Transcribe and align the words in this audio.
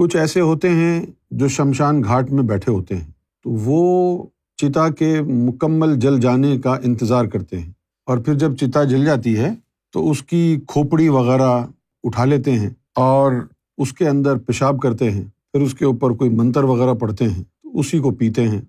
کچھ 0.00 0.16
ایسے 0.16 0.40
ہوتے 0.40 0.68
ہیں 0.68 1.06
جو 1.30 1.48
شمشان 1.48 2.02
گھاٹ 2.04 2.30
میں 2.30 2.42
بیٹھے 2.42 2.72
ہوتے 2.72 2.96
ہیں، 2.96 3.10
تو 3.44 3.50
وہ 3.50 4.24
چتا 4.56 4.88
کے 4.88 5.22
مکمل 5.22 5.96
جل 5.96 6.20
جانے 6.20 6.58
کا 6.58 6.76
انتظار 6.82 7.24
کرتے 7.24 7.58
ہیں۔ 7.58 7.70
اور 8.06 8.18
پھر 8.18 8.34
جب 8.34 8.56
چتا 8.56 8.84
جل 8.84 9.04
جاتی 9.04 9.36
ہے، 9.36 9.48
تو 9.92 10.10
اس 10.10 10.22
کی 10.22 10.60
کھوپڑی 10.66 11.08
وغیرہ 11.08 11.66
اٹھا 12.04 12.24
لیتے 12.24 12.52
ہیں 12.52 12.70
اور 12.96 13.32
اس 13.78 13.92
کے 13.92 14.08
اندر 14.08 14.36
پیشاب 14.36 14.80
کرتے 14.80 15.10
ہیں۔ 15.10 15.24
پھر 15.52 15.60
اس 15.60 15.74
کے 15.74 15.84
اوپر 15.84 16.10
کوئی 16.10 16.30
منتر 16.30 16.64
وغیرہ 16.64 16.94
پڑھتے 16.94 17.24
ہیں، 17.24 17.42
تو 17.62 17.78
اسی 17.78 17.98
کو 17.98 18.10
پیتے 18.10 18.48
ہیں۔ 18.48 18.60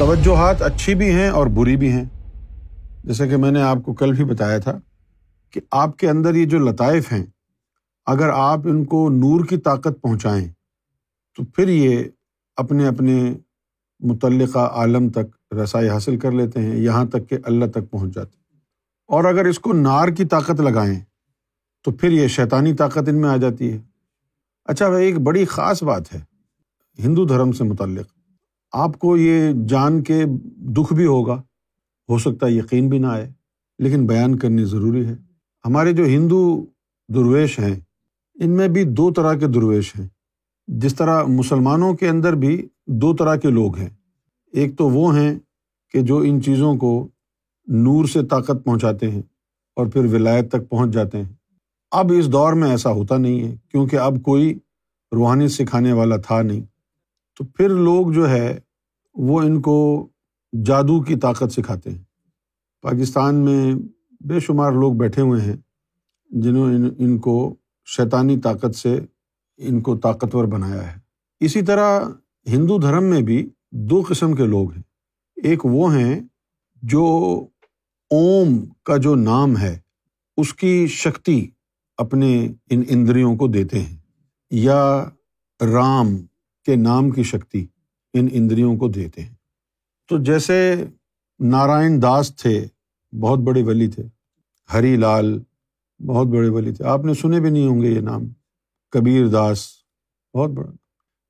توجہات 0.00 0.62
اچھی 0.62 0.94
بھی 0.94 1.14
ہیں 1.14 1.28
اور 1.28 1.46
بری 1.46 1.76
بھی 1.76 1.92
ہیں۔ 1.92 2.04
جیسے 3.04 3.28
کہ 3.28 3.36
میں 3.36 3.50
نے 3.50 3.62
آپ 3.62 3.78
کو 3.84 3.94
کل 3.94 4.12
بھی 4.12 4.24
بتایا 4.24 4.58
تھا 4.58 4.78
کہ 5.50 5.60
آپ 5.70 5.96
کے 5.96 6.10
اندر 6.10 6.34
یہ 6.34 6.46
جو 6.46 6.58
لطائف 6.58 7.12
ہیں، 7.12 7.26
اگر 8.06 8.28
آپ 8.28 8.58
ان 8.64 8.84
کو 8.84 9.10
نور 9.10 9.44
کی 9.44 9.56
طاقت 9.56 10.02
پہنچائیں، 10.02 10.48
تو 11.36 11.44
پھر 11.44 11.68
یہ 11.68 12.04
اپنے 12.56 12.86
اپنے 12.86 13.34
متعلقہ 14.00 14.58
عالم 14.58 15.08
تک 15.08 15.54
رسائی 15.54 15.88
حاصل 15.88 16.18
کر 16.18 16.30
لیتے 16.30 16.60
ہیں، 16.60 16.76
یہاں 16.76 17.04
تک 17.04 17.28
کہ 17.28 17.36
اللہ 17.44 17.64
تک 17.64 17.90
پہنچ 17.90 18.14
جاتے 18.14 18.36
ہیں۔ 18.36 18.60
اور 19.06 19.24
اگر 19.24 19.44
اس 19.44 19.58
کو 19.58 19.72
نار 19.72 20.08
کی 20.08 20.24
طاقت 20.24 20.60
لگائیں، 20.60 21.00
تو 21.84 21.90
پھر 21.90 22.10
یہ 22.10 22.26
شیطانی 22.26 22.74
طاقت 22.74 23.08
ان 23.08 23.20
میں 23.20 23.28
آ 23.28 23.36
جاتی 23.36 23.72
ہے۔ 23.72 23.78
اچھا 24.64 24.88
بھائی 24.88 25.06
ایک 25.06 25.18
بڑی 25.18 25.44
خاص 25.44 25.82
بات 25.82 26.14
ہے، 26.14 26.20
ہندو 26.98 27.26
دھرم 27.26 27.52
سے 27.52 27.64
متعلق۔ 27.64 28.19
آپ 28.72 28.98
کو 28.98 29.16
یہ 29.16 29.52
جان 29.68 30.02
کے 30.02 30.24
دکھ 30.56 30.92
بھی 30.92 31.06
ہوگا، 31.06 31.42
ہو 32.08 32.18
سکتا 32.18 32.46
ہے 32.46 32.52
یقین 32.52 32.88
بھی 32.88 32.98
نہ 32.98 33.06
آئے، 33.06 33.32
لیکن 33.78 34.06
بیان 34.06 34.38
کرنی 34.38 34.64
ضروری 34.64 35.06
ہے۔ 35.06 35.16
ہمارے 35.66 35.92
جو 35.92 36.04
ہندو 36.04 36.66
درویش 37.14 37.58
ہیں، 37.58 37.80
ان 38.34 38.50
میں 38.50 38.68
بھی 38.68 38.84
دو 38.84 39.12
طرح 39.12 39.34
کے 39.34 39.46
درویش 39.46 39.96
ہیں۔ 39.96 40.08
جس 40.66 40.94
طرح 40.94 41.24
مسلمانوں 41.24 41.94
کے 41.94 42.08
اندر 42.08 42.34
بھی 42.34 42.68
دو 42.86 43.16
طرح 43.16 43.36
کے 43.36 43.50
لوگ 43.50 43.76
ہیں۔ 43.76 43.88
ایک 44.52 44.78
تو 44.78 44.88
وہ 44.88 45.18
ہیں 45.18 45.38
کہ 45.92 46.00
جو 46.00 46.18
ان 46.18 46.42
چیزوں 46.42 46.76
کو 46.76 47.08
نور 47.66 48.04
سے 48.04 48.24
طاقت 48.24 48.64
پہنچاتے 48.64 49.10
ہیں 49.10 49.22
اور 49.76 49.86
پھر 49.86 50.04
ولایت 50.04 50.48
تک 50.48 50.68
پہنچ 50.68 50.90
جاتے 50.90 51.18
ہیں۔ 51.18 51.32
اب 51.90 52.12
اس 52.18 52.32
دور 52.32 52.52
میں 52.52 52.70
ایسا 52.70 52.90
ہوتا 52.90 53.16
نہیں 53.16 53.44
ہے، 53.44 53.56
کیونکہ 53.68 53.96
اب 53.96 54.22
کوئی 54.22 54.58
روحانی 55.12 55.48
سکھانے 55.48 55.92
والا 55.92 56.16
تھا 56.16 56.42
نہیں۔ 56.42 56.60
تو 57.38 57.44
پھر 57.44 57.68
لوگ 57.68 58.12
جو 58.12 58.30
ہے 58.30 58.58
وہ 59.22 59.40
ان 59.40 59.60
کو 59.60 60.08
جادو 60.66 61.02
کی 61.02 61.16
طاقت 61.16 61.52
سکھاتے 61.52 61.90
ہیں۔ 61.90 62.02
پاکستان 62.82 63.34
میں 63.34 63.74
بے 64.20 64.40
شمار 64.40 64.72
لوگ 64.72 64.94
بیٹھے 64.94 65.22
ہوئے 65.22 65.40
ہیں 65.40 65.56
جنہوں 66.30 66.68
نے 66.68 66.88
ان 66.98 67.18
کو 67.18 67.54
شیطانی 67.86 68.40
طاقت 68.40 68.74
سے 68.74 69.00
ان 69.56 69.80
کو 69.80 69.96
طاقتور 69.98 70.44
بنایا 70.44 70.94
ہے۔ 70.94 70.98
اسی 71.40 71.62
طرح 71.62 72.00
ہندو 72.48 72.78
دھرم 72.78 73.04
میں 73.04 73.22
بھی 73.22 73.48
دو 73.72 74.02
قسم 74.08 74.34
کے 74.34 74.46
لوگ 74.46 74.72
ہیں۔ 74.72 74.82
ایک 75.36 75.66
وہ 75.66 75.94
ہیں 75.94 76.20
جو 76.82 77.04
اوم 78.10 78.64
کا 78.82 78.96
جو 78.96 79.14
نام 79.14 79.58
ہے، 79.58 79.78
اس 80.36 80.54
کی 80.54 80.86
شکتی 80.86 81.48
اپنے 81.96 82.52
ان 82.70 82.82
اندریوں 82.88 83.36
کو 83.36 83.48
دیتے 83.48 83.78
ہیں، 83.78 83.96
یا 84.50 85.04
رام 85.72 86.06
کے 86.64 86.76
نام 86.76 87.10
کی 87.10 87.22
شکتی۔ 87.22 87.66
ان 88.14 88.28
اندریوں 88.32 88.76
کو 88.76 88.88
دیتے 88.88 89.22
ہیں۔ 89.22 89.34
تو 90.08 90.22
جیسے 90.22 90.84
نارائن 91.38 92.02
داس 92.02 92.36
تھے، 92.36 92.66
بہت 93.20 93.38
بڑے 93.38 93.62
ولی 93.62 93.88
تھے، 93.88 94.02
ہری 94.72 94.96
لال 94.96 95.42
بہت 96.06 96.26
بڑے 96.26 96.48
ولی 96.48 96.72
تھے۔ 96.72 96.84
آپ 96.84 97.04
نے 97.04 97.14
سنے 97.14 97.40
بھی 97.40 97.50
نہیں 97.50 97.66
ہوں 97.66 97.82
گے 97.82 97.88
یہ 97.88 98.00
نام۔ 98.00 98.22
کبیر 98.90 99.26
داس 99.26 99.66
بہت 100.34 100.50
بڑا۔ 100.50 100.70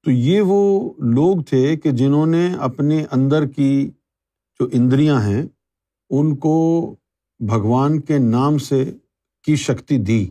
تو 0.05 0.11
یہ 0.11 0.41
وہ 0.41 0.93
لوگ 0.99 1.43
تھے 1.43 1.77
کہ 1.77 1.91
جنہوں 1.91 2.27
نے 2.27 2.55
اپنے 2.55 3.05
اندر 3.11 3.47
کی 3.47 3.91
جو 4.61 4.69
اندریاں 4.73 5.23
ہیں، 5.23 5.43
ان 6.11 6.37
کو 6.37 6.95
بھگوان 7.39 8.01
کے 8.01 8.19
نام 8.19 8.59
سے 8.59 8.93
کی 9.45 9.57
شکتی 9.57 9.99
دی۔ 9.99 10.29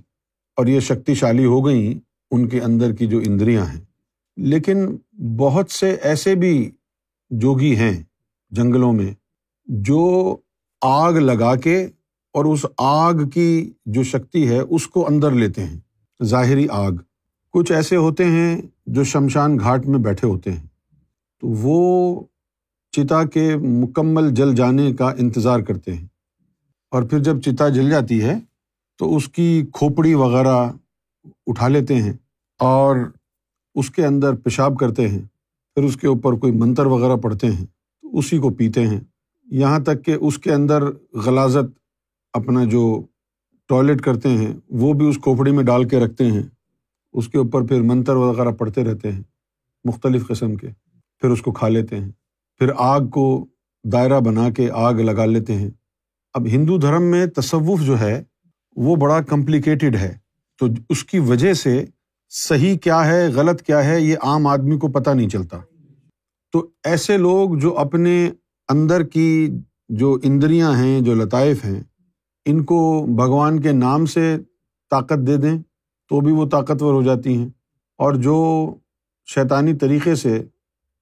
اور 0.55 0.65
یہ 0.65 0.79
شکتی 0.79 1.15
شالی 1.15 1.45
ہو 1.45 1.65
گئیں 1.65 1.99
ان 2.31 2.49
کے 2.49 2.61
اندر 2.61 2.95
کی 2.95 3.07
جو 3.07 3.19
اندریاں 3.27 3.65
ہیں۔ 3.65 3.81
لیکن 4.37 4.97
بہت 5.37 5.71
سے 5.71 5.91
ایسے 5.91 6.35
بھی 6.35 6.71
جوگی 7.29 7.75
ہیں 7.75 8.03
جنگلوں 8.49 8.93
میں 8.93 9.13
جو 9.65 10.35
آگ 10.81 11.13
لگا 11.13 11.55
کے 11.55 11.83
اور 12.33 12.45
اس 12.45 12.65
آگ 12.77 13.13
کی 13.13 13.73
جو 13.85 14.03
شکتی 14.03 14.49
ہے 14.49 14.59
اس 14.59 14.87
کو 14.87 15.07
اندر 15.07 15.31
لیتے 15.31 15.63
ہیں، 15.63 15.79
ظاہری 16.23 16.67
آگ۔ 16.71 16.91
کچھ 17.51 17.71
ایسے 17.71 17.95
ہوتے 17.95 18.25
ہیں 18.25 18.61
جو 18.85 19.03
شمشان 19.03 19.59
گھاٹ 19.59 19.85
میں 19.85 19.99
بیٹھے 19.99 20.27
ہوتے 20.27 20.51
ہیں۔ 20.51 20.67
تو 21.41 21.47
وہ 21.47 22.23
چتا 22.91 23.23
کے 23.23 23.55
مکمل 23.55 24.33
جل 24.33 24.55
جانے 24.55 24.93
کا 24.93 25.11
انتظار 25.17 25.59
کرتے 25.59 25.93
ہیں۔ 25.93 26.07
اور 26.91 27.03
پھر 27.03 27.19
جب 27.19 27.41
چتا 27.41 27.69
جل 27.69 27.89
جاتی 27.89 28.21
ہے 28.21 28.33
تو 28.97 29.15
اس 29.15 29.29
کی 29.29 29.65
کھوپڑی 29.73 30.13
وغیرہ 30.13 30.71
اٹھا 31.47 31.67
لیتے 31.67 31.95
ہیں 31.95 32.13
اور 32.59 32.97
اس 33.79 33.89
کے 33.91 34.05
اندر 34.05 34.33
پیشاب 34.33 34.77
کرتے 34.77 35.07
ہیں، 35.07 35.21
پھر 35.75 35.83
اس 35.83 35.97
کے 35.97 36.07
اوپر 36.07 36.33
کوئی 36.33 36.53
منتر 36.53 36.85
وغیرہ 36.85 37.15
پڑھتے 37.15 37.47
ہیں، 37.47 37.65
تو 38.01 38.17
اسی 38.17 38.37
کو 38.37 38.49
پیتے 38.49 38.87
ہیں۔ 38.87 38.99
یہاں 39.45 39.79
تک 39.79 40.05
کہ 40.05 40.17
اس 40.21 40.37
کے 40.37 40.53
اندر 40.53 40.83
غلازت 41.13 41.79
اپنا 42.33 42.63
جو 42.63 43.01
ٹوائلٹ 43.67 44.01
کرتے 44.01 44.29
ہیں، 44.29 44.53
وہ 44.69 44.93
بھی 44.93 45.09
اس 45.09 45.17
کھوپڑی 45.23 45.51
میں 45.51 45.63
ڈال 45.63 45.87
کے 45.87 45.99
رکھتے 45.99 46.31
ہیں۔ 46.31 46.43
اس 47.13 47.27
کے 47.27 47.37
اوپر 47.37 47.61
پھر 47.61 47.81
منتر 47.81 48.15
وغیرہ 48.15 48.51
پڑھتے 48.51 48.83
رہتے 48.83 49.11
ہیں، 49.11 49.23
مختلف 49.85 50.27
قسم 50.27 50.55
کے۔ 50.55 50.67
پھر 51.19 51.29
اس 51.29 51.41
کو 51.41 51.51
کھا 51.51 51.67
لیتے 51.67 51.99
ہیں۔ 51.99 52.09
پھر 52.57 52.67
آگ 52.77 53.07
کو 53.07 53.45
دائرہ 53.83 54.19
بنا 54.19 54.49
کے 54.49 54.69
آگ 54.73 54.93
لگا 54.93 55.25
لیتے 55.25 55.55
ہیں۔ 55.55 55.69
اب 56.33 56.45
ہندو 56.45 56.77
دھرم 56.77 57.03
میں 57.03 57.25
تصوف 57.25 57.81
جو 57.81 57.99
ہے، 57.99 58.23
وہ 58.75 58.95
بڑا 58.95 59.21
کمپلیکیٹڈ 59.21 59.95
ہے۔ 59.95 60.17
تو 60.59 60.67
اس 60.89 61.03
کی 61.03 61.19
وجہ 61.19 61.53
سے 61.53 61.85
صحیح 62.29 62.77
کیا 62.77 63.05
ہے، 63.05 63.27
غلط 63.27 63.61
کیا 63.61 63.85
ہے، 63.85 64.01
یہ 64.01 64.15
عام 64.21 64.47
آدمی 64.47 64.77
کو 64.77 64.87
پتہ 64.87 65.09
نہیں 65.09 65.29
چلتا۔ 65.29 65.57
تو 66.51 66.67
ایسے 66.83 67.17
لوگ 67.17 67.57
جو 67.57 67.77
اپنے 67.77 68.31
اندر 68.69 69.03
کی 69.03 69.49
جو 69.89 70.17
اندریاں 70.23 70.77
ہیں، 70.77 71.01
جو 71.01 71.15
لطائف 71.15 71.65
ہیں، 71.65 71.83
ان 72.45 72.63
کو 72.63 73.05
بھگوان 73.15 73.61
کے 73.61 73.71
نام 73.71 74.05
سے 74.05 74.37
طاقت 74.89 75.27
دے 75.27 75.37
دیں 75.37 75.59
تو 76.09 76.21
بھی 76.21 76.31
وہ 76.31 76.49
طاقتور 76.49 76.93
ہو 76.93 77.01
جاتی 77.01 77.37
ہیں۔ 77.37 77.49
اور 77.97 78.13
جو 78.13 78.73
شیطانی 79.25 79.73
طریقے 79.73 80.15
سے 80.15 80.43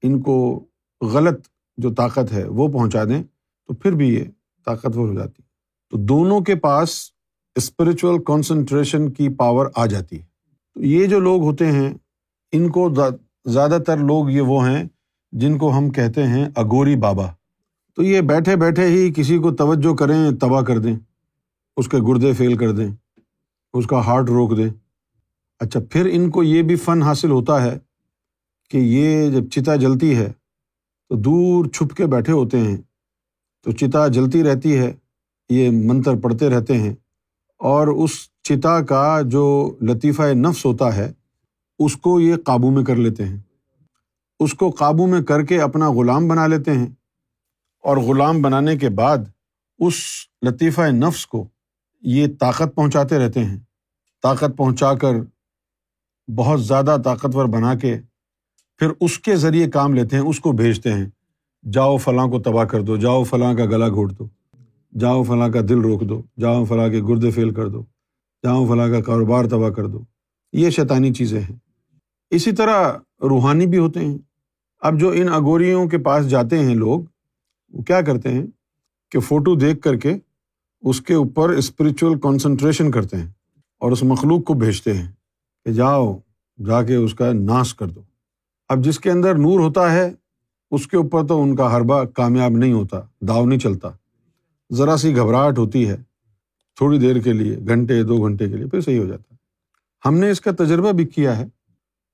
ان 0.02 0.22
کو 0.22 0.66
غلط 1.02 1.48
جو 1.78 1.94
طاقت 1.94 2.32
ہے 2.32 2.48
وہ 2.48 2.68
پہنچا 2.68 3.04
دیں 3.04 3.24
تو 3.68 3.74
پھر 3.74 3.92
بھی 3.92 4.14
یہ 4.16 4.24
طاقتور 4.66 5.08
ہو 5.08 5.14
جاتی 5.14 5.42
تو 5.90 5.98
دونوں 5.98 6.42
کے 6.42 6.56
پاس 6.56 7.12
اسپرچل 7.56 8.24
کانسنٹریشن 8.24 9.12
کی 9.12 9.30
پاور 9.30 9.68
آ 9.76 9.86
جاتی 9.86 10.20
ہے۔ 10.20 10.37
تو 10.78 10.84
یہ 10.84 11.06
جو 11.06 11.20
لوگ 11.20 11.42
ہوتے 11.42 11.72
ہیں، 11.72 11.94
ان 12.52 12.70
کو 12.70 12.90
زیادہ 13.46 13.78
تر 13.88 13.98
لوگ 13.98 14.30
یہ 14.30 14.42
وہ 14.42 14.68
ہیں 14.68 14.84
جن 15.32 15.58
کو 15.58 15.78
ہم 15.78 15.90
کہتے 15.90 16.24
ہیں 16.24 16.46
اگوری 16.56 16.96
بابا۔ 16.96 17.26
تو 17.96 18.04
یہ 18.04 18.22
بیٹھے 18.22 18.56
بیٹھے 18.56 18.86
ہی 18.86 19.14
کسی 19.14 19.38
کو 19.38 19.52
توجہ 19.52 19.96
کریں، 19.96 20.32
تباہ 20.32 20.62
کر 20.62 20.78
دیں، 20.78 20.96
اس 21.78 21.88
کے 21.88 21.98
گردے 21.98 22.34
فیل 22.34 22.58
کر 22.58 22.72
دیں، 22.72 22.92
اس 23.74 23.88
کا 23.88 24.06
ہارٹ 24.06 24.30
روک 24.30 24.58
دیں۔ 24.58 24.70
اچھا 25.60 25.80
پھر 25.92 26.10
ان 26.14 26.30
کو 26.30 26.44
یہ 26.44 26.62
بھی 26.62 26.76
فن 26.76 27.02
حاصل 27.02 27.32
ہوتا 27.32 27.64
ہے 27.64 27.78
کہ 28.70 28.78
یہ 28.78 29.32
جب 29.32 29.50
چتا 29.50 29.76
جلتی 29.76 30.16
ہے 30.16 30.32
تو 31.09 31.16
دور 31.16 31.66
چھپ 31.66 31.96
کے 31.96 32.06
بیٹھے 32.06 32.34
ہوتے 32.34 32.59
ہیں۔ 32.59 32.78
تو 33.64 33.72
چتا 33.72 34.08
جلتی 34.08 34.44
رہتی 34.44 34.78
ہے، 34.78 34.94
یہ 35.50 35.70
منتر 35.72 36.16
پڑھتے 36.16 36.50
رہتے 36.50 36.78
ہیں۔ 36.78 36.96
اور 37.58 37.88
اس 37.88 38.12
چتا 38.44 38.82
کا 38.82 39.22
جو 39.26 39.76
لطیفہ 39.82 40.22
نفس 40.22 40.66
ہوتا 40.66 40.96
ہے، 40.96 41.14
اس 41.80 41.96
کو 41.96 42.20
یہ 42.20 42.36
قابو 42.46 42.72
میں 42.72 42.84
کر 42.84 42.96
لیتے 42.96 43.26
ہیں۔ 43.26 43.38
اس 44.40 44.54
کو 44.54 44.70
قابو 44.70 45.08
میں 45.08 45.22
کر 45.22 45.44
کے 45.44 45.62
اپنا 45.62 45.92
غلام 45.92 46.28
بنا 46.28 46.48
لیتے 46.48 46.72
ہیں۔ 46.72 46.88
اور 47.84 47.98
غلام 47.98 48.42
بنانے 48.42 48.78
کے 48.78 48.90
بعد 48.90 49.18
اس 49.80 49.94
لطیفہ 50.42 50.82
نفس 50.82 51.28
کو 51.28 51.48
یہ 52.02 52.28
طاقت 52.40 52.76
پہنچاتے 52.76 53.20
رہتے 53.20 53.44
ہیں۔ 53.44 53.58
طاقت 54.24 54.58
پہنچا 54.58 54.94
کر 54.94 55.14
بہت 56.36 56.64
زیادہ 56.64 56.98
طاقتور 57.06 57.46
بنا 57.46 57.76
کے 57.76 57.98
پھر 58.78 58.88
اس 59.02 59.20
کے 59.20 59.36
ذریعے 59.36 59.70
کام 59.70 59.94
لیتے 59.94 60.16
ہیں، 60.16 60.24
اس 60.24 60.40
کو 60.40 60.52
بھیجتے 60.52 60.94
ہیں۔ 60.94 61.06
جاؤ 61.72 61.98
فلاں 61.98 62.28
کو 62.28 62.40
تباہ 62.40 62.66
کر 62.66 62.82
دو، 62.82 62.98
جاؤ 62.98 63.24
فلاں 63.24 63.54
کا 63.54 63.66
گلا 63.66 63.88
گھوٹ 63.90 64.20
دو۔ 64.20 64.36
جاؤ 64.99 65.23
فلاں 65.23 65.49
کا 65.49 65.59
دل 65.70 65.79
روک 65.82 66.02
دو 66.02 66.22
جاؤ 66.40 66.66
فلاں 66.66 66.90
کے 66.90 67.02
گردے 67.02 67.32
فیل 67.32 67.53
کر 67.53 67.67
دو 67.67 67.82
جاؤ 68.44 68.66
فلاں 68.66 68.90
کا 68.90 69.02
کاروبار 69.02 69.46
تباہ 69.46 69.70
کر 69.70 69.85
دو۔ 69.85 69.99
یہ 70.53 70.70
شیطانی 70.70 71.14
چیزیں 71.14 71.41
ہیں۔ 71.41 71.55
اسی 72.29 72.52
طرح 72.52 72.94
روحانی 73.22 73.66
بھی 73.66 73.78
ہوتے 73.78 73.99
ہیں۔ 73.99 74.17
اب 74.79 74.99
جو 74.99 75.09
ان 75.09 75.29
اگوریوں 75.29 75.88
کے 75.88 75.97
پاس 75.97 76.29
جاتے 76.29 76.59
ہیں 76.59 76.76
لوگ، 76.76 77.02
وہ 77.73 77.82
کیا 77.82 78.02
کرتے 78.02 78.29
ہیں؟ 78.29 78.47
کہ 79.11 79.20
فوٹو 79.20 79.55
دیکھ 79.55 79.82
کر 79.82 79.96
کے 79.96 80.14
اس 80.82 81.02
کے 81.02 81.14
اوپر 81.14 81.49
اسپرچل 81.49 82.20
کانسنٹریشن 82.20 82.91
کرتے 82.91 83.17
ہیں 83.17 83.28
اور 83.79 83.91
اس 83.91 84.03
مخلوق 84.03 84.44
کو 84.44 84.53
بھیجتے 84.53 84.94
ہیں 84.94 85.11
کہ 85.66 85.72
جاؤ، 85.72 86.17
جا 86.66 86.84
کے 86.84 86.96
اس 86.96 87.14
کا 87.14 87.34
ناش 87.34 87.76
کر 87.76 87.88
دو۔ 87.88 88.02
اب 88.70 88.84
جس 88.84 88.99
کے 88.99 89.11
اندر 89.11 89.35
نور 89.35 89.59
ہوتا 89.59 89.94
ہے، 89.94 90.14
اس 90.72 90.88
کے 90.88 90.97
اوپر 90.97 91.28
تو 91.28 91.41
ان 91.41 91.55
کا 91.55 91.78
حربہ 91.78 92.03
کامیاب 92.03 92.52
نہیں 92.52 92.73
ہوتا، 92.73 92.99
داؤ 93.22 93.46
نہیں 93.46 93.59
چلتا۔ 93.59 93.90
ذرا 94.72 94.97
سی 94.97 95.16
گھبراہٹ 95.16 95.58
ہوتی 95.58 95.90
ہے 95.90 95.96
تھوڑی 96.75 96.99
دیر 96.99 97.22
کے 97.22 97.34
لیے، 97.34 97.58
گھنٹے، 97.67 98.03
دو 98.03 98.17
گھنٹے 98.17 98.49
کے 98.49 98.55
لیے، 98.55 98.67
پھر 98.67 98.81
صحیح 98.81 98.99
ہو 98.99 99.05
جاتا 99.05 99.23
ہے۔ 99.31 99.37
ہم 100.05 100.17
نے 100.17 100.29
اس 100.29 100.41
کا 100.41 100.52
تجربہ 100.52 100.91
بھی 100.91 101.05
کیا 101.05 101.37
ہے۔ 101.37 101.46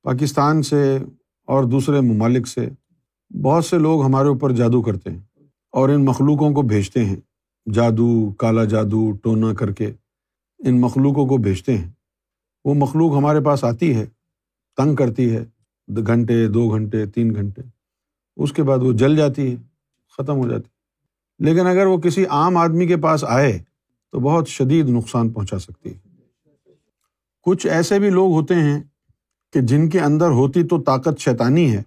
پاکستان 0.04 0.64
سے 0.64 0.98
اور 1.48 1.64
دوسرے 1.64 2.02
ممالک 2.02 2.48
سے 2.48 2.70
بہت 3.44 3.66
سے 3.66 3.78
لوگ 3.78 4.06
ہمارے 4.06 4.28
اوپر 4.28 4.52
جادو 4.52 4.82
کرتے 4.82 5.12
ہیں 5.12 5.20
اور 5.72 5.90
ان 5.90 6.06
مخلوقوں 6.06 6.54
کو 6.54 6.62
بھیجتے 6.62 7.06
ہیں۔ 7.06 7.16
جادو، 7.74 8.34
کالا 8.34 8.66
جادو، 8.66 9.12
ٹونا 9.12 9.54
کر 9.54 9.72
کے 9.72 9.92
ان 10.60 10.82
مخلوقوں 10.82 11.28
کو 11.28 11.38
بھیجتے 11.38 11.78
ہیں۔ 11.78 11.92
وہ 12.66 12.74
مخلوق 12.74 13.18
ہمارے 13.18 13.42
پاس 13.42 13.64
آتی 13.64 13.96
ہے، 13.96 14.06
تنگ 14.78 14.96
کرتی 14.96 15.36
ہے، 15.36 15.46
گھنٹے، 16.08 16.48
دو 16.48 16.70
گھنٹے، 16.70 17.06
تین 17.06 17.36
گھنٹے۔ 17.36 17.62
اس 18.36 18.54
کے 18.54 18.64
بعد 18.64 18.78
وہ 18.78 18.94
جل 18.94 19.16
جاتی 19.16 19.52
ہے، 19.52 19.56
ختم 20.18 20.36
ہو 20.36 20.50
جاتی 20.50 20.64
ہے۔ 20.66 20.73
لیکن 21.40 21.68
اگر 21.68 21.86
وہ 21.86 21.98
کسی 21.98 22.26
عام 22.26 22.58
آدمی 22.58 22.88
کے 22.88 22.98
پاس 22.98 23.24
آئے 23.24 23.60
تو 24.12 24.20
بہت 24.20 24.48
شدید 24.48 24.90
نقصان 24.90 25.30
پہنچا 25.30 25.60
سکتی 25.60 25.90
ہے۔ 25.90 26.00
کچھ 27.44 27.68
ایسے 27.68 28.00
بھی 28.00 28.10
لوگ 28.10 28.34
ہوتے 28.34 28.56
ہیں 28.56 28.84
کہ 29.54 29.62
جن 29.62 29.90
کے 29.90 30.00
اندر 30.00 30.28
ہوتی 30.28 30.64
تو 30.64 30.82
طاقت 30.82 31.20
شیطانی 31.20 31.78
ہے، 31.78 31.84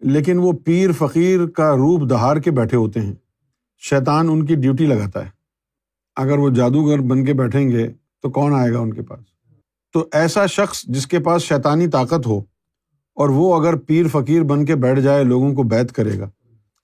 لیکن 0.00 0.38
وہ 0.38 0.52
پیر 0.52 0.92
فقیر 0.92 1.46
کا 1.46 1.76
روپ 1.76 2.10
دہار 2.10 2.36
کے 2.36 2.50
بیٹھے 2.50 2.76
ہوتے 2.76 3.00
ہیں۔ 3.00 3.14
شیطان 3.78 4.28
ان 4.28 4.46
کی 4.46 4.54
ڈیوٹی 4.54 4.86
لگاتا 4.86 5.24
ہے۔ 5.24 5.30
اگر 6.16 6.38
وہ 6.38 6.50
جادوگر 6.50 6.98
بن 6.98 7.24
کے 7.24 7.34
بیٹھیں 7.34 7.70
گے 7.70 7.88
تو 8.22 8.30
کون 8.30 8.54
آئے 8.54 8.72
گا 8.72 8.78
ان 8.78 8.94
کے 8.94 9.02
پاس؟ 9.02 9.20
تو 9.92 10.08
ایسا 10.12 10.46
شخص 10.46 10.84
جس 10.84 11.06
کے 11.06 11.18
پاس 11.18 11.42
شیطانی 11.42 11.88
طاقت 11.88 12.26
ہو 12.26 12.38
اور 13.14 13.28
وہ 13.28 13.60
اگر 13.60 13.76
پیر 13.76 14.06
فقیر 14.08 14.42
بن 14.42 14.64
کے 14.64 14.74
بیٹھ 14.74 15.00
جائے، 15.00 15.24
لوگوں 15.24 15.54
کو 15.54 15.62
بیت 15.62 15.92
کرے 15.92 16.18
گا۔ 16.18 16.30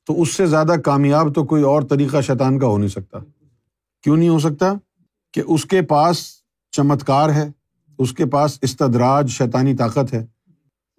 تو 0.07 0.23
اس 0.23 0.35
سے 0.35 0.47
زیادہ 0.47 0.73
کامیاب 0.85 1.35
تو 1.35 1.45
کوئی 1.45 1.63
اور 1.63 1.83
طریقہ 1.83 2.21
شیطان 2.21 2.59
کا 2.59 2.67
ہو 2.67 2.79
نہیں 2.79 2.89
سکتا۔ 2.89 3.19
کیوں 4.03 4.17
نہیں 4.17 4.29
ہو 4.29 4.39
سکتا؟ 4.39 4.73
کہ 5.33 5.43
اس 5.47 5.65
کے 5.65 5.83
پاس 5.83 6.27
چمتکار 6.71 7.31
ہے، 7.31 7.51
اس 7.99 8.13
کے 8.13 8.27
پاس 8.27 8.59
استدراج، 8.63 9.31
شیطانی 9.31 9.77
طاقت 9.77 10.15
ہے۔ 10.15 10.27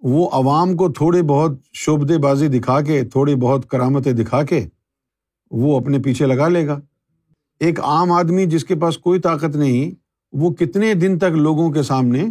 وہ 0.00 0.30
عوام 0.32 0.76
کو 0.76 0.92
تھوڑے 0.92 1.22
بہت 1.22 1.52
شعبے 1.72 2.18
بازی 2.18 2.48
دکھا 2.48 2.80
کے، 2.80 3.04
تھوڑی 3.04 3.34
بہت 3.34 3.68
کرامتیں 3.68 4.12
دکھا 4.12 4.42
کے 4.42 4.66
وہ 5.50 5.80
اپنے 5.80 5.98
پیچھے 5.98 6.26
لگا 6.26 6.48
لے 6.48 6.66
گا۔ 6.66 6.80
ایک 7.60 7.80
عام 7.80 8.12
آدمی 8.12 8.46
جس 8.46 8.64
کے 8.64 8.74
پاس 8.74 8.98
کوئی 8.98 9.20
طاقت 9.20 9.56
نہیں، 9.56 9.90
وہ 10.32 10.50
کتنے 10.50 10.94
دن 10.94 11.18
تک 11.18 11.30
لوگوں 11.34 11.70
کے 11.70 11.82
سامنے 11.82 12.24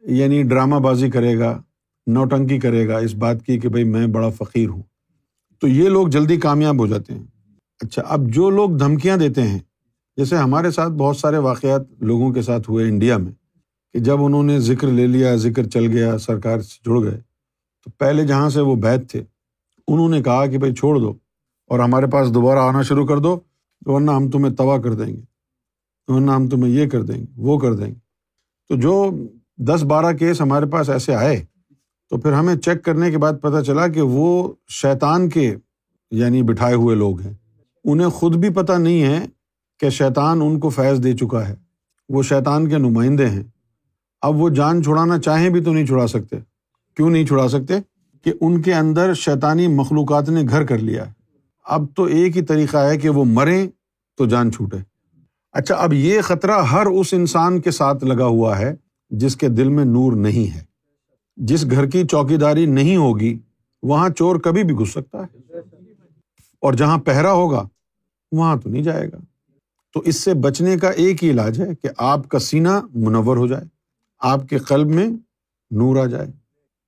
یعنی 0.00 0.42
ڈرامہ 0.42 0.76
بازی 0.76 1.10
کرے 1.10 1.38
گا، 1.38 1.62
نوٹنکی 2.06 2.58
کرے 2.58 2.88
گا، 2.88 2.98
اس 2.98 3.14
بات 3.14 3.42
کی 3.42 3.58
کہ 3.58 3.68
بھائی 3.68 3.84
میں 3.84 4.06
بڑا 4.06 4.28
فقیر 4.28 4.68
ہوں۔ 4.68 4.82
تو 5.62 5.68
یہ 5.68 5.88
لوگ 5.88 6.08
جلدی 6.08 6.36
کامیاب 6.36 6.78
ہو 6.78 6.86
جاتے 6.86 7.14
ہیں۔ 7.14 7.24
اچھا 7.80 8.02
اب 8.06 8.28
جو 8.28 8.48
لوگ 8.50 8.70
دھمکیاں 8.70 9.16
دیتے 9.16 9.42
ہیں، 9.42 9.58
جیسے 10.18 10.36
ہمارے 10.36 10.70
ساتھ 10.70 10.92
بہت 10.92 11.16
سارے 11.16 11.38
واقعات 11.38 11.80
لوگوں 12.00 12.32
کے 12.32 12.42
ساتھ 12.42 12.70
ہوئے 12.70 12.88
انڈیا 12.88 13.16
میں، 13.16 13.32
کہ 13.94 13.98
جب 13.98 14.22
انہوں 14.24 14.42
نے 14.42 14.58
ذکر 14.60 14.88
لے 14.88 15.06
لیا، 15.06 15.34
ذکر 15.36 15.68
چل 15.68 15.86
گیا، 15.86 16.16
سرکار 16.18 16.60
سے 16.60 16.78
جڑ 16.84 17.02
گئے، 17.02 17.20
تو 17.84 17.90
پہلے 17.90 18.26
جہاں 18.26 18.48
سے 18.50 18.60
وہ 18.60 18.74
بیت 18.76 19.08
تھے، 19.10 19.22
انہوں 19.88 20.08
نے 20.08 20.22
کہا 20.22 20.46
کہ 20.46 20.58
بھائی 20.58 20.74
چھوڑ 20.74 20.98
دو 20.98 21.12
اور 21.70 21.78
ہمارے 21.78 22.06
پاس 22.06 22.34
دوبارہ 22.34 22.58
آنا 22.58 22.82
شروع 22.82 23.06
کر 23.06 23.18
دو، 23.18 23.38
ورنہ 23.86 24.10
ہم 24.10 24.30
تمہیں 24.30 24.54
تباہ 24.54 24.78
کر 24.78 24.94
دیں 24.94 25.06
گے، 25.06 25.22
ورنہ 26.08 26.30
ہم 26.30 26.48
تمہیں 26.48 26.72
یہ 26.72 26.88
کر 26.90 27.02
دیں 27.02 27.18
گے، 27.18 27.26
وہ 27.36 27.58
کر 27.58 27.74
دیں 27.74 27.86
گے۔ 27.86 27.98
تو 28.70 28.76
جو 28.76 29.10
دس 29.58 29.82
بارہ 29.82 30.12
کیس 30.16 30.40
ہمارے 30.40 30.66
پاس 30.66 30.90
ایسے 30.90 31.14
آئے 31.14 31.44
تو 32.10 32.16
پھر 32.16 32.32
ہمیں 32.32 32.56
چیک 32.56 32.84
کرنے 32.84 33.10
کے 33.10 33.18
بعد 33.18 33.32
پتہ 33.42 33.62
چلا 33.62 33.88
کہ 33.88 34.00
وہ 34.00 34.52
شیطان 34.68 35.28
کے 35.28 35.56
یعنی 36.10 36.42
بٹھائے 36.42 36.74
ہوئے 36.74 36.96
لوگ 36.96 37.20
ہیں۔ 37.20 37.32
انہیں 37.84 38.08
خود 38.08 38.36
بھی 38.36 38.50
پتہ 38.50 38.72
نہیں 38.72 39.02
ہے 39.02 39.26
کہ 39.78 39.90
شیطان 39.90 40.42
ان 40.42 40.60
کو 40.60 40.68
فیض 40.68 41.04
دے 41.04 41.12
چکا 41.12 41.48
ہے۔ 41.48 41.54
وہ 42.08 42.22
شیطان 42.22 42.68
کے 42.68 42.78
نمائندے 42.78 43.26
ہیں۔ 43.26 43.42
اب 44.22 44.36
وہ 44.36 44.48
جان 44.48 44.82
چھڑانا 44.82 45.18
چاہیں 45.18 45.48
بھی 45.48 45.64
تو 45.64 45.72
نہیں 45.72 45.86
چھڑا 45.86 46.06
سکتے۔ 46.06 46.36
کیوں 46.96 47.10
نہیں 47.10 47.26
چھڑا 47.26 47.48
سکتے؟ 47.48 47.74
کہ 48.24 48.32
ان 48.40 48.62
کے 48.62 48.74
اندر 48.74 49.14
شیطانی 49.14 49.68
مخلوقات 49.68 50.28
نے 50.28 50.42
گھر 50.48 50.66
کر 50.66 50.78
لیا 50.78 51.06
ہے۔ 51.06 51.12
اب 51.64 51.84
تو 51.96 52.04
ایک 52.04 52.36
ہی 52.36 52.42
طریقہ 52.42 52.76
ہے 52.76 52.98
کہ 52.98 53.08
وہ 53.08 53.24
مریں 53.24 53.66
تو 54.16 54.26
جان 54.26 54.52
چھوٹے۔ 54.52 54.76
اچھا 55.52 55.74
اب 55.74 55.92
یہ 55.92 56.20
خطرہ 56.20 56.62
ہر 56.62 56.86
اس 56.86 57.14
انسان 57.14 57.60
کے 57.60 57.70
ساتھ 57.70 58.04
لگا 58.04 58.26
ہوا 58.26 58.58
ہے 58.58 58.74
جس 59.10 59.36
کے 59.36 59.48
دل 59.48 59.68
میں 59.68 59.84
نور 59.84 60.12
نہیں 60.12 60.54
ہے۔ 60.56 60.69
جس 61.40 61.70
گھر 61.70 61.86
کی 61.86 62.06
چوکی 62.06 62.36
داری 62.36 62.66
نہیں 62.66 62.96
ہوگی، 62.96 63.38
وہاں 63.82 64.08
چور 64.08 64.36
کبھی 64.36 64.64
بھی 64.64 64.74
گھس 64.74 64.90
سکتا 64.90 65.18
ہے۔ 65.18 65.58
اور 66.60 66.72
جہاں 66.72 66.98
پہرا 66.98 67.32
ہوگا، 67.32 67.68
وہاں 68.32 68.56
تو 68.56 68.70
نہیں 68.70 68.82
جائے 68.82 69.06
گا۔ 69.06 69.16
تو 69.94 70.00
اس 70.00 70.16
سے 70.16 70.34
بچنے 70.34 70.76
کا 70.76 70.88
ایک 70.88 71.24
ہی 71.24 71.30
علاج 71.30 71.60
ہے 71.60 71.74
کہ 71.74 71.88
آپ 71.98 72.28
کا 72.28 72.38
سینہ 72.38 72.80
منور 72.94 73.36
ہو 73.36 73.46
جائے، 73.46 73.64
آپ 74.18 74.40
کے 74.50 74.58
قلب 74.58 74.88
میں 74.88 75.06
نور 75.70 75.96
آ 75.96 76.04
جائے۔ 76.04 76.26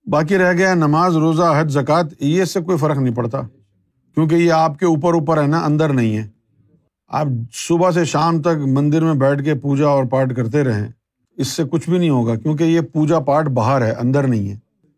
باقی 0.06 0.38
رہ 0.38 0.52
گیا 0.52 0.75
نماز، 0.75 1.16
روزہ، 1.16 1.54
حج، 1.60 1.72
زکوٰۃ، 1.72 2.04
یہ 2.20 2.44
سے 2.44 2.60
کوئی 2.60 2.78
فرق 2.78 2.96
نہیں 2.96 3.14
پڑتا، 3.14 3.40
کیونکہ 4.14 4.34
یہ 4.34 4.52
آپ 4.52 4.78
کے 4.78 4.87
اوپر 4.87 5.14
اوپر 5.14 5.43
ہے 5.43 5.46
نا، 5.46 5.58
اندر 5.58 5.88
نہیں 5.88 6.16
ہے۔ 6.16 6.28
آپ 7.08 7.26
صبح 7.52 7.90
سے 7.90 8.04
شام 8.04 8.43
تک 8.43 8.66
مندر 8.66 9.02
میں 9.02 9.14
بیٹھ 9.14 9.44
کے 9.44 9.54
پوجا 9.54 9.87
اور 9.87 10.04
پاٹ 10.04 10.37
کرتے 10.37 10.64
رہیں۔ 10.64 10.88
اس 11.37 11.49
سے 11.49 11.62
کچھ 11.70 11.90
بھی 11.90 11.99
نہیں 11.99 12.11
ہوگا، 12.11 12.34
کیونکہ 12.34 12.64
یہ 12.64 12.81
پوجا 12.81 13.19
پاٹ 13.19 13.49
باہر 13.49 13.82
ہے، 13.82 13.90
اندر 13.90 14.26
نہیں 14.26 14.50
ہے۔ 14.50 14.56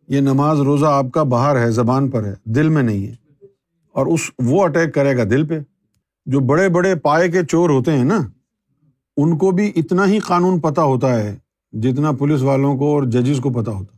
یہ 0.09 0.21
نماز 0.21 0.61
روزہ 0.61 0.87
آپ 0.87 1.07
کا 1.15 1.23
باہر 1.23 1.61
ہے، 1.61 1.71
زبان 1.71 2.11
پر 2.11 2.25
ہے، 2.25 2.35
دل 2.45 2.69
میں 2.69 2.83
نہیں 2.83 3.07
ہے۔ 3.07 3.15
اور 3.93 4.07
اس، 4.07 4.21
وہ 4.45 4.65
اٹیک 4.65 4.95
کرے 4.95 5.17
گا 5.17 5.25
دل 5.25 5.47
پہ۔ 5.47 5.59
جو 6.27 6.41
بڑے 6.41 6.69
بڑے 6.69 6.95
پائے 6.95 7.29
کے 7.29 7.43
چور 7.45 7.71
ہوتے 7.71 7.93
ہیں 7.93 8.05
نا، 8.05 8.21
ان 9.17 9.39
کو 9.39 9.51
بھی 9.51 9.73
اتنا 9.77 10.07
ہی 10.07 10.19
قانون 10.19 10.61
پتہ 10.61 10.81
ہوتا 10.81 11.19
ہے 11.19 11.37
جتنا 11.73 12.13
پولیس 12.13 12.43
والوں 12.43 12.77
کو 12.77 12.95
اور 12.95 13.03
ججز 13.03 13.41
کو 13.41 13.51
پتہ 13.51 13.71
ہوتا۔ 13.71 13.97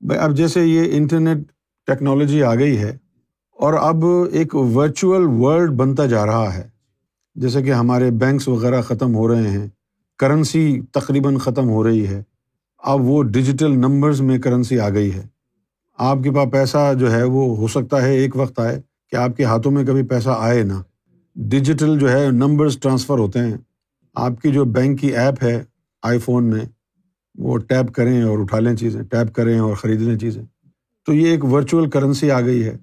بھائی، 0.00 0.20
اب 0.20 0.36
جیسے 0.36 0.66
یہ 0.66 0.96
انٹرنیٹ 0.96 1.38
ٹیکنالوجی 1.86 2.42
آ 2.42 2.54
گئی 2.54 2.78
ہے 2.78 2.96
اور 3.58 3.74
اب 3.74 4.04
ایک 4.32 4.54
ورچوئل 4.54 5.22
ورلڈ 5.26 5.70
بنتا 5.70 6.06
جا 6.06 6.26
رہا 6.26 6.54
ہے۔ 6.54 6.68
جیسے 7.34 7.62
کہ 7.62 7.72
ہمارے 7.72 8.10
بینکس 8.10 8.48
وغیرہ 8.48 8.82
ختم 8.82 9.14
ہو 9.14 9.28
رہے 9.28 9.50
ہیں۔ 9.50 9.66
کرنسی 10.18 10.80
تقریباً 10.92 11.36
ختم 11.36 11.68
ہو 11.68 11.84
رہی 11.84 12.06
ہے۔ 12.06 12.22
اب 12.78 13.00
وہ 13.00 13.22
ڈیجیٹل 13.22 13.70
نمبرز 13.70 14.20
میں 14.20 14.38
کرنسی 14.38 14.78
آ 14.78 14.90
گئی 14.90 15.14
ہے۔ 15.14 15.22
آپ 15.98 16.16
کے 16.24 16.30
پاس 16.30 16.52
پیسہ 16.52 16.94
جو 16.94 17.12
ہے 17.12 17.22
وہ 17.22 17.56
ہو 17.56 17.68
سکتا 17.68 18.02
ہے 18.02 18.14
ایک 18.14 18.36
وقت 18.36 18.60
آئے 18.60 18.82
کہ 19.10 19.16
آپ 19.16 19.36
کے 19.36 19.44
ہاتھوں 19.44 19.72
میں 19.72 19.84
کبھی 19.84 20.02
پیسہ 20.02 20.28
آئے 20.38 20.62
نا 20.62 20.82
ڈیجیٹل 21.36 21.98
جو 21.98 22.12
ہے 22.12 22.30
نمبرز 22.30 22.78
ٹرانسفر 22.78 23.18
ہوتے 23.18 23.38
ہیں۔ 23.38 23.54
آپ 24.14 24.40
کی 24.42 24.52
جو 24.52 24.64
بینک 24.64 25.00
کی 25.00 25.06
ایپ 25.16 25.34
ہے 25.42 25.64
آئی 26.02 26.18
فون 26.18 26.44
میں، 26.44 26.60
وہ 27.38 27.58
ٹیپ 27.58 27.94
کریں 27.94 28.22
اور 28.22 28.38
اٹھا 28.38 28.58
لیں 28.58 28.76
چیزیں، 28.76 29.02
ٹیپ 29.02 29.34
کریں 29.34 29.58
اور 29.58 29.74
خرید 29.74 30.02
لیں 30.02 30.18
چیزیں۔ 30.18 30.44
تو 31.06 31.12
یہ 31.12 31.26
ایک 31.26 31.44
ورچوئل 31.44 31.90
کرنسی 31.90 32.30
آ 32.30 32.40
گئی 32.40 32.64
ہے۔ 32.64 32.76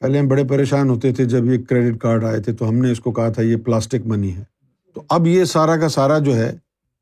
پہلے 0.00 0.18
ہم 0.18 0.28
بڑے 0.28 0.44
پریشان 0.44 0.90
ہوتے 0.90 1.12
تھے 1.12 1.24
جب 1.24 1.44
یہ 1.44 1.58
کریڈٹ 1.58 1.98
کارڈ 1.98 2.24
آئے 2.24 2.40
تھے 2.40 2.52
تو 2.52 2.68
ہم 2.68 2.74
نے 2.74 2.90
اس 2.90 3.00
کو 3.00 3.12
کہا 3.12 3.28
تھا 3.28 3.42
یہ 3.42 3.56
پلاسٹک 3.56 4.06
منی 4.06 4.36
ہے۔ 4.36 4.44
تو 4.94 5.02
اب 5.08 5.26
یہ 5.26 5.44
سارا 5.44 5.76
کا 5.76 5.88
سارا 5.88 6.18
جو 6.18 6.36
ہے 6.36 6.56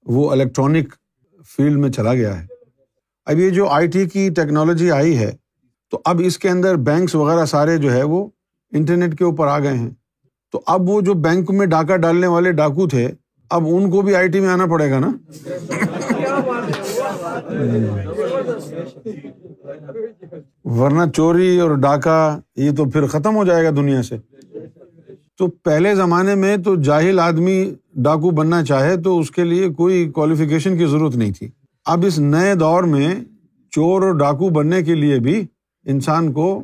وہ 0.07 0.31
الیکٹرانک 0.31 0.95
فیلڈ 1.49 1.79
میں 1.79 1.91
چلا 1.91 2.15
گیا 2.15 2.41
ہے۔ 2.41 2.47
اب 3.27 3.39
یہ 3.39 3.51
جو 3.51 3.69
آئی 3.69 3.87
ٹی 3.87 4.05
کی 4.07 4.29
ٹیکنالوجی 4.29 4.91
آئی 4.91 5.19
ہے، 5.19 5.31
تو 5.91 6.01
اب 6.05 6.21
اس 6.25 6.39
کے 6.39 6.49
اندر 6.49 6.77
بینکس 6.77 7.15
وغیرہ 7.15 7.45
سارے 7.45 7.77
جو 7.77 7.93
ہے 7.93 8.03
وہ 8.03 8.27
انٹرنیٹ 8.73 9.19
کے 9.19 9.25
اوپر 9.25 9.47
آ 9.47 9.59
گئے 9.59 9.77
ہیں۔ 9.77 9.91
تو 10.53 10.61
اب 10.67 10.89
وہ 10.89 11.01
جو 11.01 11.15
بینک 11.15 11.51
میں 11.51 11.67
ڈاکہ 11.67 11.97
ڈالنے 11.97 12.27
والے 12.27 12.53
ڈاکو 12.53 12.89
تھے، 12.89 13.09
اب 13.51 13.67
ان 13.67 13.91
کو 13.91 14.01
بھی 14.01 14.15
آئی 14.15 14.29
ٹی 14.29 14.41
میں 14.41 14.49
آنا 14.49 14.67
پڑے 14.67 14.91
گا 14.91 14.99
نا۔ 14.99 15.13
ورنہ 20.65 21.11
چوری 21.17 21.59
اور 21.61 21.71
ڈاکہ، 21.77 22.39
یہ 22.57 22.71
تو 22.77 22.85
پھر 22.85 23.07
ختم 23.07 23.37
ہو 23.37 23.45
جائے 23.45 23.65
گا 23.65 23.71
دنیا 23.71 24.03
سے۔ 24.03 24.17
تو 25.39 25.47
پہلے 25.47 25.95
زمانے 25.95 26.35
میں 26.35 26.57
تو 26.57 26.75
جاہل 26.77 27.21
آدمی 27.21 27.75
ڈاکو 27.95 28.31
بننا 28.31 28.65
چاہے 28.65 28.97
تو 28.97 29.19
اس 29.19 29.31
کے 29.31 29.45
لیے 29.45 29.69
کوئی 29.69 30.11
کوالیفیکیشن 30.11 30.79
کی 30.79 30.87
ضرورت 30.87 31.17
نہیں 31.17 31.33
تھی۔ 31.33 31.49
اب 31.87 32.05
اس 32.07 32.19
نئے 32.19 32.55
دور 32.55 32.83
میں 32.83 33.15
چور 33.71 34.03
اور 34.03 34.13
ڈاکو 34.13 34.49
بننے 34.49 34.83
کے 34.83 34.95
لیے 34.95 35.19
بھی 35.19 35.47
انسان 35.85 36.33
کو 36.33 36.63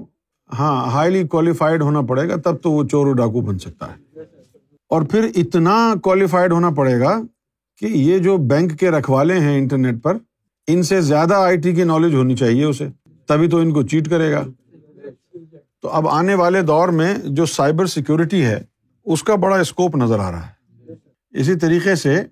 ہاں 0.58 0.90
ہائیلی 0.90 1.26
کوالیفائڈ 1.26 1.82
ہونا 1.82 2.00
پڑے 2.00 2.28
گا، 2.28 2.36
تب 2.36 2.56
تو 2.62 2.70
وہ 2.70 2.84
چور 2.84 3.06
اور 3.06 3.14
ڈاکو 3.14 3.40
بن 3.40 3.58
سکتا 3.58 3.86
ہے۔ 3.86 4.20
اور 4.90 5.02
پھر 5.02 5.28
اتنا 5.36 5.94
کوالیفائڈ 6.02 6.52
ہونا 6.52 6.70
پڑے 6.70 7.00
گا 7.00 7.20
کہ 7.78 7.86
یہ 7.86 8.18
جو 8.18 8.36
بینک 8.36 8.78
کے 8.80 8.90
رکھوالے 8.90 9.34
ہیں 9.34 9.58
انٹرنیٹ 9.58 10.02
پر، 10.02 10.16
ان 10.66 10.82
سے 10.82 11.00
زیادہ 11.00 11.34
آئی 11.34 11.56
ٹی 11.56 11.72
کی 11.72 11.84
نالج 11.84 12.14
ہونی 12.14 12.36
چاہیے 12.36 12.64
اسے، 12.64 12.88
تبھی 13.26 13.48
تو 13.48 13.56
ان 13.56 13.72
کو 13.72 13.82
چیٹ 13.82 14.10
کرے 14.10 14.32
گا۔ 14.32 14.44
تو 15.82 15.88
اب 15.88 16.08
آنے 16.08 16.34
والے 16.34 16.62
دور 16.62 16.88
میں 16.88 17.14
جو 17.24 17.46
سائبر 17.46 17.86
سیکورٹی 17.86 18.44
ہے، 18.44 18.64
اس 19.04 19.22
کا 19.22 19.34
بڑا 19.34 19.56
اسکوپ 19.56 19.96
نظر 19.96 20.18
آ 20.18 20.30
رہا 20.30 20.46
ہے۔ 20.46 20.57
اسی 21.30 21.54
طریقے 21.54 21.94
سے 21.94 22.22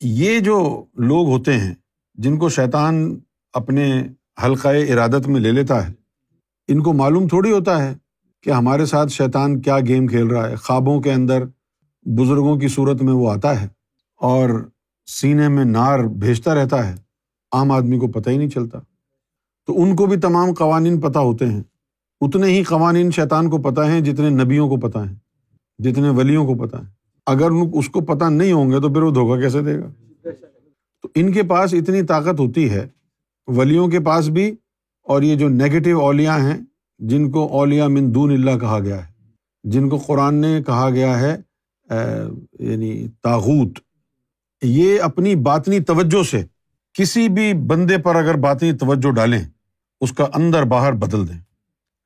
یہ 0.00 0.40
جو 0.40 0.84
لوگ 0.94 1.28
ہوتے 1.28 1.52
ہیں، 1.52 1.74
جن 2.14 2.38
کو 2.38 2.48
شیطان 2.48 3.18
اپنے 3.52 4.02
حلقۂ 4.44 4.92
ارادت 4.92 5.28
میں 5.28 5.40
لے 5.40 5.52
لیتا 5.52 5.88
ہے، 5.88 5.92
ان 6.68 6.82
کو 6.82 6.92
معلوم 6.92 7.28
تھوڑی 7.28 7.52
ہوتا 7.52 7.82
ہے 7.82 7.94
کہ 8.42 8.50
ہمارے 8.50 8.86
ساتھ 8.86 9.12
شیطان 9.12 9.60
کیا 9.60 9.80
گیم 9.80 10.06
کھیل 10.06 10.26
رہا 10.26 10.50
ہے۔ 10.50 10.56
خوابوں 10.56 11.00
کے 11.00 11.12
اندر 11.12 11.44
بزرگوں 12.02 12.56
کی 12.56 12.68
صورت 12.68 13.02
میں 13.02 13.12
وہ 13.12 13.30
آتا 13.30 13.62
ہے 13.62 13.68
اور 14.16 14.70
سینے 15.06 15.48
میں 15.48 15.64
نار 15.64 15.98
بھیجتا 15.98 16.54
رہتا 16.54 16.88
ہے۔ 16.88 16.94
عام 17.52 17.70
آدمی 17.70 17.98
کو 17.98 18.08
پتہ 18.08 18.30
ہی 18.30 18.36
نہیں 18.36 18.48
چلتا۔ 18.48 18.78
تو 19.66 19.82
ان 19.82 19.96
کو 19.96 20.06
بھی 20.06 20.16
تمام 20.16 20.54
قوانین 20.54 21.00
پتہ 21.00 21.18
ہوتے 21.18 21.46
ہیں۔ 21.46 21.62
اتنے 22.20 22.46
ہی 22.46 22.62
قوانین 22.62 23.10
شیطان 23.10 23.50
کو 23.50 23.58
پتہ 23.58 23.80
ہیں 23.80 24.00
جتنے 24.00 24.30
نبیوں 24.30 24.68
کو 24.68 24.76
پتہ 24.76 24.98
ہیں، 24.98 25.14
جتنے 25.78 26.08
ولیوں 26.08 26.46
کو 26.46 26.66
پتہ 26.66 26.76
ہے 26.76 27.03
اگر 27.26 27.50
اس 27.72 27.88
کو 27.88 28.00
پتہ 28.00 28.24
نہیں 28.24 28.52
ہوں 28.52 28.70
گے 28.70 28.80
تو 28.80 28.92
پھر 28.92 29.02
وہ 29.02 29.10
دھوکہ 29.10 29.40
کیسے 29.40 29.60
دے 29.62 29.78
گا؟ 29.78 29.88
تو 31.02 31.08
ان 31.14 31.32
کے 31.32 31.42
پاس 31.42 31.74
اتنی 31.74 32.02
طاقت 32.02 32.40
ہوتی 32.40 32.70
ہے، 32.70 32.86
ولیوں 33.46 33.88
کے 33.88 34.00
پاس 34.00 34.28
بھی، 34.28 34.54
اور 35.02 35.22
یہ 35.22 35.34
جو 35.36 35.48
نگیٹو 35.48 36.00
اولیا 36.00 36.36
ہیں، 36.42 36.58
جن 36.98 37.30
کو 37.30 37.46
اولیا 37.48 37.88
من 37.88 38.14
دون 38.14 38.32
اللہ 38.32 38.58
کہا 38.58 38.78
گیا 38.78 39.06
ہے، 39.06 39.12
جن 39.64 39.88
کو 39.88 39.96
قرآن 39.96 40.34
نے 40.34 40.62
کہا 40.66 40.90
گیا 40.90 41.20
ہے 41.20 41.36
یعنی 42.60 43.06
تاغوت۔ 43.22 43.78
یہ 44.62 45.00
اپنی 45.00 45.34
باطنی 45.34 45.80
توجہ 45.80 46.22
سے 46.22 46.42
کسی 46.94 47.28
بھی 47.28 47.52
بندے 47.66 47.98
پر 47.98 48.16
اگر 48.16 48.34
باطنی 48.34 48.72
توجہ 48.72 49.10
ڈالیں، 49.10 49.42
اس 50.00 50.12
کا 50.12 50.26
اندر 50.34 50.62
باہر 50.64 50.92
بدل 50.92 51.28
دیں۔ 51.28 51.38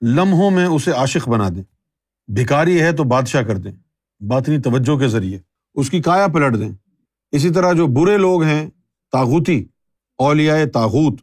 لمحوں 0.02 0.50
میں 0.50 0.66
اسے 0.66 0.90
عاشق 0.90 1.28
بنا 1.28 1.48
دیں۔ 1.48 1.62
بھکاری 2.28 2.80
ہے 2.80 2.92
تو 2.92 3.04
بادشاہ 3.04 3.42
کر 3.42 3.56
دیں۔ 3.56 3.72
باطنی 4.20 4.58
توجہ 4.58 4.98
کے 4.98 5.08
ذریعے۔ 5.08 5.38
اس 5.74 5.90
کی 5.90 6.02
کایا 6.02 6.26
پلٹ 6.26 6.58
دیں۔ 6.58 6.70
اسی 7.32 7.50
طرح 7.50 7.72
جو 7.72 7.86
برے 7.86 8.16
لوگ 8.16 8.42
ہیں 8.42 8.70
تاغوتی 9.12 9.64
اولیاء 10.18 10.64
تاغوت 10.64 11.20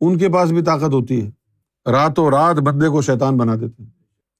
ان 0.00 0.18
کے 0.18 0.28
پاس 0.28 0.50
بھی 0.50 0.62
طاقت 0.62 0.94
ہوتی 0.94 1.26
ہے۔ 1.26 1.30
راتوں 1.90 2.30
رات 2.30 2.56
بندے 2.56 2.88
کو 2.88 3.02
شیطان 3.02 3.36
بنا 3.36 3.54
دیتے 3.54 3.82
ہیں۔ 3.82 3.90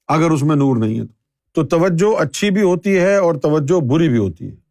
اگر 0.08 0.30
اس 0.30 0.42
میں 0.42 0.56
نور 0.56 0.76
نہیں 0.76 1.00
ہے 1.00 1.04
تو 1.54 1.64
توجہ 1.64 2.20
اچھی 2.20 2.50
بھی 2.50 2.62
ہوتی 2.62 2.96
ہے 2.96 3.16
اور 3.16 3.34
توجہ 3.34 3.80
بری 3.80 4.08
بھی 4.08 4.18
ہوتی 4.18 4.48
ہے۔ 4.48 4.65